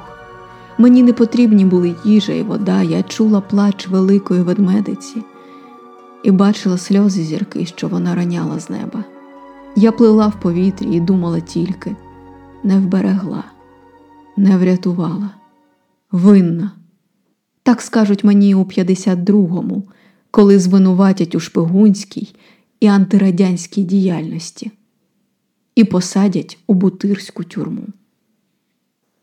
Мені 0.77 1.03
не 1.03 1.13
потрібні 1.13 1.65
були 1.65 1.95
їжа 2.03 2.33
і 2.33 2.43
вода, 2.43 2.81
я 2.81 3.03
чула 3.03 3.41
плач 3.41 3.87
великої 3.87 4.41
ведмедиці 4.41 5.23
і 6.23 6.31
бачила 6.31 6.77
сльози 6.77 7.23
зірки, 7.23 7.65
що 7.65 7.87
вона 7.87 8.15
раняла 8.15 8.59
з 8.59 8.69
неба. 8.69 9.03
Я 9.75 9.91
плила 9.91 10.27
в 10.27 10.39
повітрі 10.39 10.95
і 10.95 10.99
думала 10.99 11.39
тільки 11.39 11.95
не 12.63 12.79
вберегла, 12.79 13.43
не 14.37 14.57
врятувала, 14.57 15.29
винна. 16.11 16.71
Так 17.63 17.81
скажуть 17.81 18.23
мені 18.23 18.55
у 18.55 18.63
52-му, 18.63 19.83
коли 20.31 20.59
звинуватять 20.59 21.35
у 21.35 21.39
шпигунській 21.39 22.35
і 22.79 22.87
антирадянській 22.87 23.83
діяльності 23.83 24.71
і 25.77 25.83
посадять 25.83 26.57
у 26.67 26.73
бутирську 26.73 27.43
тюрму. 27.43 27.83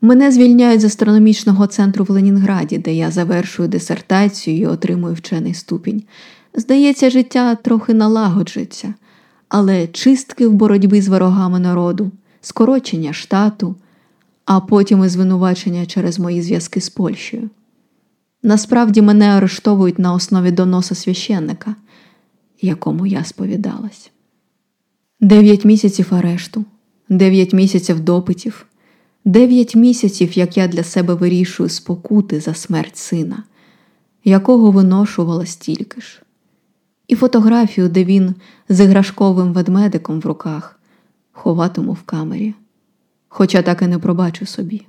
Мене 0.01 0.33
звільняють 0.33 0.81
з 0.81 0.85
астрономічного 0.85 1.67
центру 1.67 2.05
в 2.05 2.11
Ленінграді, 2.11 2.79
де 2.79 2.95
я 2.95 3.11
завершую 3.11 3.69
дисертацію 3.69 4.59
і 4.59 4.67
отримую 4.67 5.15
вчений 5.15 5.55
ступінь. 5.55 6.03
Здається, 6.55 7.11
життя 7.11 7.55
трохи 7.55 7.95
налагоджується, 7.95 8.95
але 9.49 9.87
чистки 9.87 10.47
в 10.47 10.53
боротьбі 10.53 11.01
з 11.01 11.09
ворогами 11.09 11.59
народу, 11.59 12.11
скорочення 12.41 13.13
штату, 13.13 13.77
а 14.45 14.61
потім 14.61 15.05
і 15.05 15.09
звинувачення 15.09 15.87
через 15.87 16.19
мої 16.19 16.43
зв'язки 16.43 16.81
з 16.81 16.89
Польщею. 16.89 17.51
Насправді 18.43 19.03
мене 19.03 19.27
арештовують 19.27 19.99
на 19.99 20.15
основі 20.15 20.51
доноса 20.51 20.95
священника, 20.95 21.75
якому 22.61 23.07
я 23.07 23.25
сповідалась. 23.25 24.11
Дев'ять 25.25 25.65
місяців 25.65 26.07
арешту, 26.11 26.65
дев'ять 27.09 27.53
місяців 27.53 28.01
допитів, 28.01 28.67
дев'ять 29.25 29.75
місяців, 29.75 30.39
як 30.39 30.57
я 30.57 30.69
для 30.69 30.85
себе 30.85 31.15
вирішую 31.15 31.69
спокути 31.69 32.41
за 32.41 32.55
смерть 32.55 32.97
сина, 32.97 33.43
якого 34.25 34.71
виношувала 34.71 35.47
стільки 35.47 36.01
ж, 36.01 36.23
і 37.09 37.15
фотографію, 37.15 37.89
де 37.89 38.05
він 38.05 38.35
з 38.69 38.85
іграшковим 38.85 39.53
ведмедиком 39.53 40.21
в 40.21 40.27
руках 40.27 40.81
ховатиму 41.33 41.93
в 41.93 42.03
камері, 42.03 42.55
хоча 43.29 43.63
так 43.63 43.83
і 43.83 43.87
не 43.87 43.99
пробачу 43.99 44.47
собі. 44.47 44.87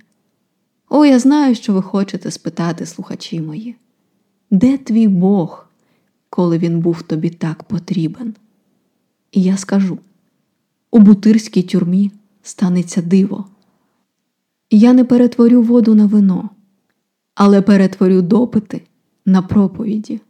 О, 0.89 1.05
я 1.05 1.19
знаю, 1.19 1.55
що 1.55 1.73
ви 1.73 1.81
хочете 1.81 2.31
спитати, 2.31 2.85
слухачі 2.85 3.41
мої. 3.41 3.75
Де 4.51 4.77
твій 4.77 5.07
Бог, 5.07 5.65
коли 6.29 6.57
він 6.57 6.79
був 6.79 7.01
тобі 7.01 7.29
так 7.29 7.63
потрібен? 7.63 8.33
І 9.31 9.43
я 9.43 9.57
скажу 9.57 9.99
у 10.95 10.99
бутирській 10.99 11.61
тюрмі 11.61 12.11
станеться 12.43 13.01
диво. 13.01 13.45
Я 14.71 14.93
не 14.93 15.03
перетворю 15.03 15.61
воду 15.61 15.95
на 15.95 16.05
вино, 16.05 16.49
але 17.35 17.61
перетворю 17.61 18.21
допити 18.21 18.81
на 19.25 19.41
проповіді 19.41 20.21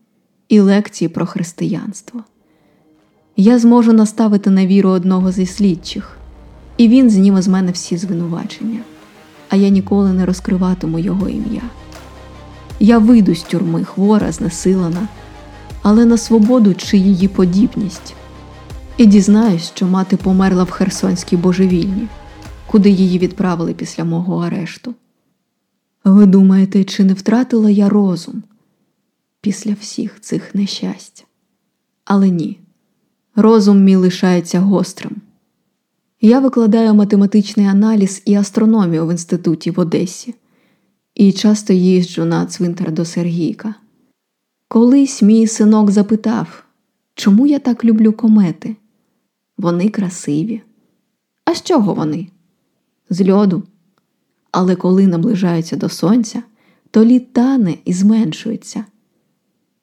і 0.49 0.59
лекції 0.59 1.09
про 1.09 1.25
християнство. 1.25 2.23
Я 3.37 3.59
зможу 3.59 3.93
наставити 3.93 4.49
на 4.49 4.65
віру 4.65 4.89
одного 4.89 5.31
зі 5.31 5.45
слідчих, 5.45 6.17
і 6.77 6.87
він 6.87 7.09
зніме 7.09 7.41
з 7.41 7.47
мене 7.47 7.71
всі 7.71 7.97
звинувачення, 7.97 8.79
а 9.49 9.55
я 9.55 9.69
ніколи 9.69 10.13
не 10.13 10.25
розкриватиму 10.25 10.99
його 10.99 11.29
ім'я. 11.29 11.63
Я 12.79 12.97
вийду 12.97 13.35
з 13.35 13.43
тюрми, 13.43 13.83
хвора, 13.83 14.31
знесилена, 14.31 15.07
але 15.81 16.05
на 16.05 16.17
свободу 16.17 16.73
чи 16.73 16.97
її 16.97 17.27
подібність 17.27 18.15
і 18.97 19.05
дізнаюсь, 19.05 19.71
що 19.75 19.87
мати 19.87 20.17
померла 20.17 20.63
в 20.63 20.69
Херсонській 20.69 21.37
божевільні, 21.37 22.07
куди 22.67 22.89
її 22.89 23.19
відправили 23.19 23.73
після 23.73 24.03
мого 24.03 24.37
арешту. 24.37 24.95
Ви 26.03 26.25
думаєте, 26.25 26.83
чи 26.83 27.03
не 27.03 27.13
втратила 27.13 27.69
я 27.69 27.89
розум 27.89 28.43
після 29.41 29.73
всіх 29.73 30.21
цих 30.21 30.55
нещасть? 30.55 31.25
Але 32.05 32.29
ні, 32.29 32.59
розум 33.35 33.83
мій 33.83 33.95
лишається 33.95 34.59
гострим. 34.59 35.15
Я 36.21 36.39
викладаю 36.39 36.93
математичний 36.93 37.65
аналіз 37.65 38.21
і 38.25 38.35
астрономію 38.35 39.07
в 39.07 39.11
інституті 39.11 39.71
в 39.71 39.79
Одесі 39.79 40.35
і 41.15 41.31
часто 41.31 41.73
їжджу 41.73 42.25
на 42.25 42.45
цвинтар 42.45 42.91
до 42.91 43.05
Сергійка. 43.05 43.75
Колись 44.67 45.21
мій 45.21 45.47
синок 45.47 45.91
запитав, 45.91 46.63
чому 47.15 47.47
я 47.47 47.59
так 47.59 47.85
люблю 47.85 48.13
комети? 48.13 48.75
Вони 49.57 49.89
красиві. 49.89 50.61
А 51.45 51.55
з 51.55 51.61
чого 51.61 51.93
вони? 51.93 52.27
З 53.09 53.29
льоду. 53.29 53.63
Але 54.51 54.75
коли 54.75 55.07
наближаються 55.07 55.75
до 55.75 55.89
сонця, 55.89 56.43
то 56.91 57.05
лід 57.05 57.33
тане 57.33 57.77
і 57.85 57.93
зменшується. 57.93 58.85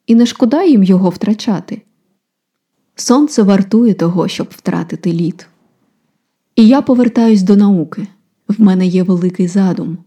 І 0.07 0.15
не 0.15 0.27
шкода 0.27 0.65
їм 0.65 0.83
його 0.83 1.09
втрачати. 1.09 1.83
Сонце 2.95 3.43
вартує 3.43 3.95
того, 3.95 4.29
щоб 4.29 4.47
втратити 4.51 5.13
лід. 5.13 5.47
І 6.57 6.69
я 6.69 6.83
повертаюсь 6.83 7.43
до 7.43 7.57
науки. 7.57 8.07
В 8.49 8.61
мене 8.61 8.87
є 8.87 9.03
великий 9.03 9.49
задум. 9.49 9.99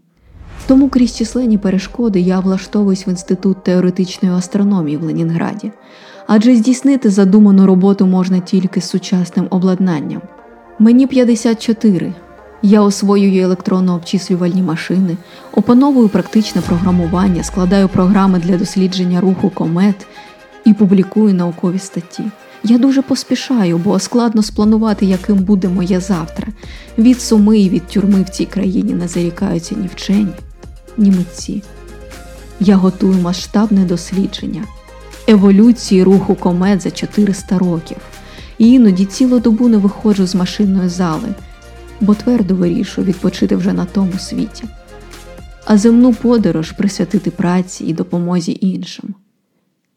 Тому 0.68 0.90
крізь 0.90 1.18
численні 1.18 1.58
перешкоди 1.58 2.20
я 2.20 2.40
влаштовуюсь 2.40 3.08
в 3.08 3.10
інститут 3.10 3.64
теоретичної 3.64 4.36
астрономії 4.36 4.98
в 4.98 5.04
Ленінграді, 5.04 5.72
адже 6.28 6.56
здійснити 6.56 7.10
задуману 7.10 7.66
роботу 7.66 8.06
можна 8.06 8.40
тільки 8.40 8.82
з 8.82 8.90
сучасним 8.90 9.48
обладнанням. 9.50 10.22
Мені 10.80 11.08
54. 11.08 12.14
Я 12.62 12.82
освоюю 12.82 13.48
електронно-обчислювальні 13.48 14.64
машини, 14.64 15.18
опановую 15.52 16.10
практичне 16.10 16.62
програмування, 16.62 17.44
складаю 17.44 17.90
програми 17.90 18.40
для 18.40 18.58
дослідження 18.58 19.22
руху 19.22 19.50
комет 19.50 20.08
і 20.66 20.74
публікую 20.74 21.34
наукові 21.34 21.80
статті. 21.80 22.24
Я 22.64 22.78
дуже 22.78 23.02
поспішаю, 23.02 23.78
бо 23.78 24.00
складно 24.00 24.44
спланувати, 24.44 25.06
яким 25.06 25.38
буде 25.38 25.68
моє 25.68 26.00
завтра. 26.00 26.48
Від 26.98 27.22
суми 27.22 27.60
і 27.60 27.70
від 27.70 27.88
тюрми 27.88 28.22
в 28.22 28.30
цій 28.30 28.46
країні 28.46 28.94
не 28.94 29.08
зарікаються 29.08 29.76
ні 29.76 29.88
вчені, 29.88 30.34
ні 30.98 31.12
митці. 31.12 31.64
Я 32.60 32.76
готую 32.76 33.14
масштабне 33.14 33.86
дослідження, 33.86 34.64
еволюції 35.28 36.04
руху 36.04 36.36
комет 36.36 36.82
за 36.82 36.92
400 36.92 37.58
років, 37.58 37.98
і 38.58 38.72
іноді 38.72 39.06
цілу 39.06 39.40
добу 39.40 39.68
не 39.68 39.78
виходжу 39.78 40.28
з 40.28 40.36
машинної 40.36 40.90
зали, 40.90 41.36
бо 42.02 42.16
твердо 42.16 42.56
вирішую 42.56 43.08
відпочити 43.08 43.56
вже 43.56 43.74
на 43.74 43.86
тому 43.86 44.20
світі, 44.20 44.64
а 45.66 45.78
земну 45.78 46.14
подорож 46.14 46.72
присвятити 46.72 47.32
праці 47.32 47.86
і 47.86 47.94
допомозі 47.94 48.58
іншим. 48.62 49.16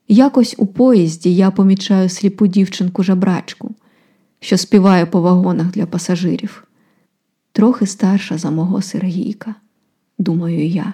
Якось 0.08 0.54
у 0.58 0.66
поїзді 0.66 1.34
я 1.34 1.50
помічаю 1.50 2.08
сліпу 2.08 2.46
дівчинку 2.46 3.02
жабрачку, 3.02 3.74
що 4.40 4.58
співає 4.58 5.06
по 5.06 5.20
вагонах 5.20 5.66
для 5.66 5.86
пасажирів, 5.86 6.64
трохи 7.52 7.86
старша 7.86 8.38
за 8.38 8.50
мого 8.50 8.82
Сергійка, 8.82 9.54
думаю 10.18 10.66
я, 10.66 10.92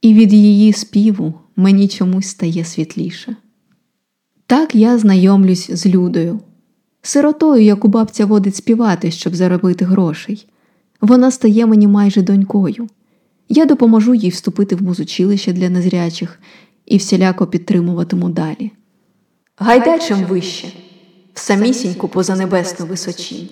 і 0.00 0.14
від 0.14 0.32
її 0.32 0.72
співу 0.72 1.34
мені 1.56 1.88
чомусь 1.88 2.28
стає 2.28 2.64
світліше. 2.64 3.36
Так 4.46 4.74
я 4.74 4.98
знайомлюсь 4.98 5.70
з 5.70 5.86
Людою, 5.86 6.40
сиротою, 7.02 7.62
яку 7.62 7.88
бабця 7.88 8.26
водить 8.26 8.56
співати, 8.56 9.10
щоб 9.10 9.34
заробити 9.34 9.84
грошей. 9.84 10.46
Вона 11.00 11.30
стає 11.30 11.66
мені 11.66 11.86
майже 11.86 12.22
донькою. 12.22 12.88
Я 13.48 13.66
допоможу 13.66 14.14
їй 14.14 14.30
вступити 14.30 14.76
в 14.76 14.82
музучилище 14.82 15.52
для 15.52 15.70
незрячих 15.70 16.40
і 16.86 16.96
всіляко 16.96 17.46
підтримуватиму 17.46 18.28
далі. 18.28 18.70
Гайда 19.56 19.98
чим 19.98 20.24
вище, 20.24 20.68
в 21.34 21.40
самісіньку 21.40 22.08
позанебесну 22.08 22.86
височінь. 22.86 23.48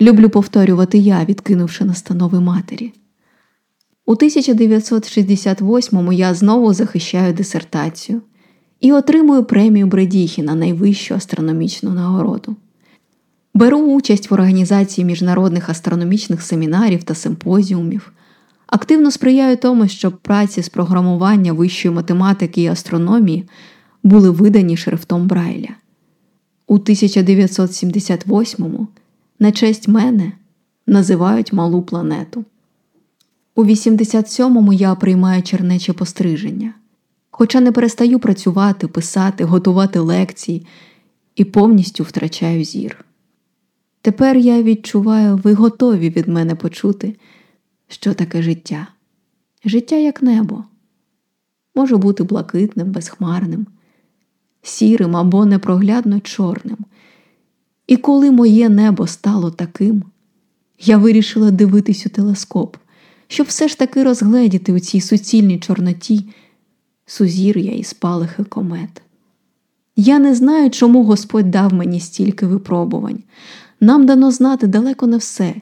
Люблю 0.00 0.28
повторювати 0.28 0.98
я, 0.98 1.24
відкинувши 1.24 1.84
настанови 1.84 2.40
матері. 2.40 2.92
У 4.06 4.14
1968-му 4.14 6.12
я 6.12 6.34
знову 6.34 6.74
захищаю 6.74 7.32
дисертацію 7.32 8.22
і 8.80 8.92
отримую 8.92 9.44
премію 9.44 9.86
Бредіхі 9.86 10.42
на 10.42 10.54
найвищу 10.54 11.14
астрономічну 11.14 11.90
нагороду. 11.90 12.56
Беру 13.54 13.78
участь 13.78 14.30
в 14.30 14.34
організації 14.34 15.04
міжнародних 15.04 15.68
астрономічних 15.68 16.42
семінарів 16.42 17.04
та 17.04 17.14
симпозіумів. 17.14 18.12
Активно 18.66 19.10
сприяю 19.10 19.56
тому, 19.56 19.88
щоб 19.88 20.16
праці 20.16 20.62
з 20.62 20.68
програмування 20.68 21.52
вищої 21.52 21.94
математики 21.94 22.62
і 22.62 22.66
астрономії 22.66 23.48
були 24.02 24.30
видані 24.30 24.76
шрифтом 24.76 25.26
Брайля. 25.26 25.68
У 26.66 26.78
1978-му 26.78 28.88
на 29.38 29.52
честь 29.52 29.88
мене 29.88 30.32
називають 30.86 31.52
Малу 31.52 31.82
планету. 31.82 32.44
У 33.54 33.64
87-му 33.64 34.72
я 34.72 34.94
приймаю 34.94 35.42
чернече 35.42 35.92
постриження, 35.92 36.74
хоча 37.30 37.60
не 37.60 37.72
перестаю 37.72 38.18
працювати, 38.18 38.88
писати, 38.88 39.44
готувати 39.44 39.98
лекції 39.98 40.66
і 41.36 41.44
повністю 41.44 42.04
втрачаю 42.04 42.64
зір. 42.64 43.04
Тепер 44.00 44.36
я 44.36 44.62
відчуваю, 44.62 45.36
ви 45.36 45.52
готові 45.52 46.10
від 46.10 46.28
мене 46.28 46.54
почути 46.54 47.16
що 47.92 48.14
таке 48.14 48.42
життя. 48.42 48.86
Життя 49.64 49.96
як 49.96 50.22
небо, 50.22 50.64
може 51.74 51.96
бути 51.96 52.22
блакитним, 52.22 52.90
безхмарним, 52.90 53.66
сірим 54.62 55.16
або 55.16 55.46
непроглядно 55.46 56.20
чорним. 56.20 56.78
І 57.86 57.96
коли 57.96 58.30
моє 58.30 58.68
небо 58.68 59.06
стало 59.06 59.50
таким, 59.50 60.02
я 60.78 60.98
вирішила 60.98 61.50
дивитись 61.50 62.06
у 62.06 62.08
телескоп, 62.08 62.76
щоб 63.32 63.46
все 63.46 63.68
ж 63.68 63.78
таки 63.78 64.02
розгледіти 64.02 64.72
у 64.72 64.78
цій 64.78 65.00
суцільній 65.00 65.58
чорноті 65.58 66.24
сузір'я 67.06 67.72
і 67.72 67.84
спалахи 67.84 68.44
комет. 68.44 69.02
Я 69.96 70.18
не 70.18 70.34
знаю, 70.34 70.70
чому 70.70 71.04
Господь 71.04 71.50
дав 71.50 71.74
мені 71.74 72.00
стільки 72.00 72.46
випробувань. 72.46 73.22
Нам 73.80 74.06
дано 74.06 74.30
знати 74.30 74.66
далеко 74.66 75.06
не 75.06 75.16
все, 75.16 75.54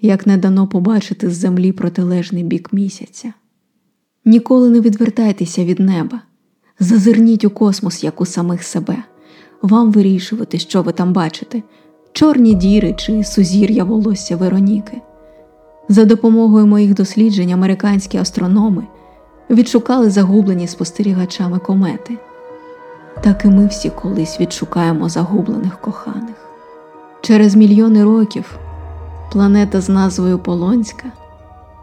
як 0.00 0.26
не 0.26 0.36
дано 0.36 0.66
побачити 0.66 1.30
з 1.30 1.36
землі 1.36 1.72
протилежний 1.72 2.42
бік 2.42 2.72
місяця. 2.72 3.32
Ніколи 4.24 4.70
не 4.70 4.80
відвертайтеся 4.80 5.64
від 5.64 5.80
неба, 5.80 6.22
зазирніть 6.80 7.44
у 7.44 7.50
космос, 7.50 8.04
як 8.04 8.20
у 8.20 8.26
самих 8.26 8.62
себе, 8.62 9.02
вам 9.62 9.92
вирішувати, 9.92 10.58
що 10.58 10.82
ви 10.82 10.92
там 10.92 11.12
бачите, 11.12 11.62
чорні 12.12 12.54
діри 12.54 12.94
чи 12.98 13.24
сузір'я 13.24 13.84
волосся 13.84 14.36
Вероніки. 14.36 15.00
За 15.88 16.04
допомогою 16.04 16.66
моїх 16.66 16.94
досліджень 16.94 17.52
американські 17.52 18.18
астрономи 18.18 18.82
відшукали 19.50 20.10
загублені 20.10 20.66
спостерігачами 20.66 21.58
комети. 21.58 22.18
Так 23.22 23.44
і 23.44 23.48
ми 23.48 23.66
всі 23.66 23.90
колись 23.90 24.40
відшукаємо 24.40 25.08
загублених 25.08 25.80
коханих. 25.80 26.36
Через 27.20 27.54
мільйони 27.54 28.04
років 28.04 28.58
планета 29.32 29.80
з 29.80 29.88
назвою 29.88 30.38
Полонська 30.38 31.04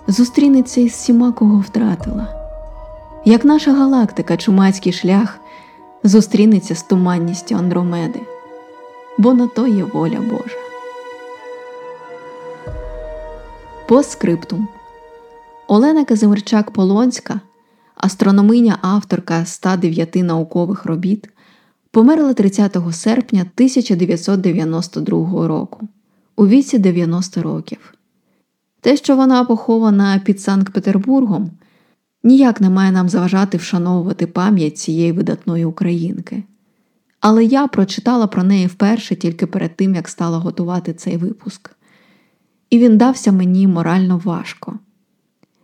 зустрінеться 0.07 0.81
із 0.81 0.91
всіма, 0.91 1.31
кого 1.31 1.59
втратила, 1.59 2.27
як 3.25 3.45
наша 3.45 3.73
галактика, 3.73 4.37
чумацький 4.37 4.93
шлях 4.93 5.39
зустрінеться 6.03 6.75
з 6.75 6.83
туманністю 6.83 7.55
Андромеди, 7.55 8.19
бо 9.17 9.33
на 9.33 9.47
то 9.47 9.67
є 9.67 9.83
воля 9.83 10.17
Божа. 10.29 10.68
По 13.89 14.03
скриптум 14.03 14.67
Олена 15.67 16.05
Казимирчак 16.05 16.71
Полонська, 16.71 17.41
астрономиня, 17.95 18.77
авторка 18.81 19.45
109 19.45 20.15
наукових 20.15 20.85
робіт, 20.85 21.29
померла 21.91 22.33
30 22.33 22.77
серпня 22.91 23.41
1992 23.41 25.47
року 25.47 25.87
у 26.35 26.47
віці 26.47 26.77
90 26.77 27.41
років. 27.41 27.93
Те, 28.81 28.97
що 28.97 29.15
вона 29.15 29.43
похована 29.43 30.21
під 30.25 30.41
Санкт 30.41 30.73
Петербургом, 30.73 31.51
ніяк 32.23 32.61
не 32.61 32.69
має 32.69 32.91
нам 32.91 33.09
заважати 33.09 33.57
вшановувати 33.57 34.27
пам'ять 34.27 34.77
цієї 34.77 35.11
видатної 35.11 35.65
українки. 35.65 36.43
Але 37.19 37.45
я 37.45 37.67
прочитала 37.67 38.27
про 38.27 38.43
неї 38.43 38.67
вперше 38.67 39.15
тільки 39.15 39.47
перед 39.47 39.75
тим, 39.75 39.95
як 39.95 40.09
стала 40.09 40.37
готувати 40.37 40.93
цей 40.93 41.17
випуск. 41.17 41.78
І 42.69 42.79
він 42.79 42.97
дався 42.97 43.31
мені 43.31 43.67
морально 43.67 44.21
важко. 44.23 44.79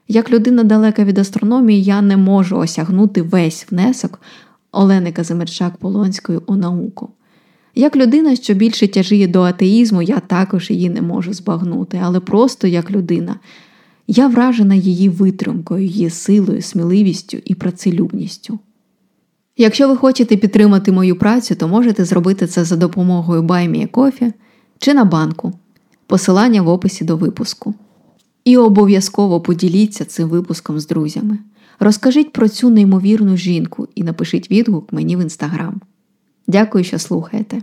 Як 0.08 0.32
людина 0.32 0.64
далека 0.64 1.04
від 1.04 1.18
астрономії, 1.18 1.84
я 1.84 2.02
не 2.02 2.18
можу 2.18 2.58
осягнути 2.58 3.22
весь 3.22 3.68
внесок 3.72 4.22
Олени 4.72 5.12
Казимирчак 5.12 5.78
Полонської 5.78 6.40
у 6.46 6.56
науку. 6.56 7.10
Як 7.76 7.96
людина, 7.96 8.36
що 8.36 8.54
більше 8.54 8.88
тяжіє 8.88 9.28
до 9.28 9.42
атеїзму, 9.42 10.02
я 10.02 10.20
також 10.20 10.72
її 10.72 10.90
не 10.90 11.02
можу 11.02 11.34
збагнути, 11.34 12.00
але 12.04 12.20
просто 12.20 12.68
як 12.68 12.92
людина, 12.92 13.36
Я 14.08 14.28
вражена 14.28 14.76
її 14.76 15.10
витримкою, 15.10 15.86
її 15.86 16.10
силою, 16.10 16.62
сміливістю 16.62 17.38
і 17.46 17.56
працелюбністю. 17.56 18.60
Якщо 19.58 19.88
ви 19.88 19.98
хочете 19.98 20.38
підтримати 20.38 20.92
мою 20.92 21.20
працю, 21.20 21.56
то 21.56 21.68
можете 21.68 22.06
зробити 22.06 22.48
це 22.48 22.64
за 22.64 22.76
допомогою 22.76 23.42
BuyMeACoffee 23.42 24.34
чи 24.80 24.94
на 24.94 25.06
банку. 25.06 25.54
Посилання 26.08 26.62
в 26.62 26.68
описі 26.68 27.06
до 27.06 27.18
випуску. 27.18 27.74
І 28.44 28.58
обов'язково 28.58 29.42
поділіться 29.42 30.06
цим 30.06 30.30
випуском 30.30 30.80
з 30.80 30.88
друзями. 30.88 31.40
Розкажіть 31.80 32.34
про 32.34 32.50
цю 32.50 32.70
неймовірну 32.70 33.38
жінку 33.38 33.88
і 33.96 34.04
напишіть 34.04 34.52
відгук 34.52 34.94
мені 34.94 35.18
в 35.18 35.22
інстаграм. 35.22 35.82
Дякую, 36.48 36.84
що 36.84 37.00
слухаєте. 37.00 37.62